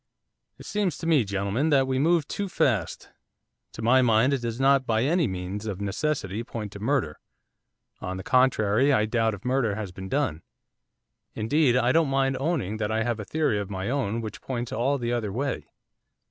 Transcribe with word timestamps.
'It 0.57 0.65
seems 0.65 0.97
to 0.97 1.05
me, 1.05 1.23
gentlemen, 1.23 1.69
that 1.69 1.85
we 1.85 1.99
move 1.99 2.27
too 2.27 2.49
fast, 2.49 3.11
to 3.71 3.83
my 3.83 4.01
mind 4.01 4.33
it 4.33 4.41
does 4.41 4.59
not 4.59 4.87
by 4.87 5.03
any 5.03 5.27
means 5.27 5.67
of 5.67 5.79
necessity 5.79 6.43
point 6.43 6.71
to 6.71 6.79
murder. 6.79 7.19
On 7.99 8.17
the 8.17 8.23
contrary, 8.23 8.91
I 8.91 9.05
doubt 9.05 9.35
if 9.35 9.45
murder 9.45 9.75
has 9.75 9.91
been 9.91 10.09
done. 10.09 10.41
Indeed, 11.35 11.75
I 11.75 11.91
don't 11.91 12.09
mind 12.09 12.35
owning 12.39 12.77
that 12.77 12.91
I 12.91 13.03
have 13.03 13.19
a 13.19 13.25
theory 13.25 13.59
of 13.59 13.69
my 13.69 13.91
own 13.91 14.21
which 14.21 14.41
points 14.41 14.71
all 14.71 14.97
the 14.97 15.13
other 15.13 15.31
way. 15.31 15.67